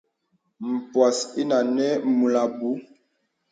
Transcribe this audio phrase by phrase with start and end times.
[0.91, 2.69] Pwas inə nə̀ mūl abù.